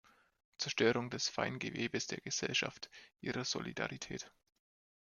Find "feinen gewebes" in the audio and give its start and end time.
1.29-2.07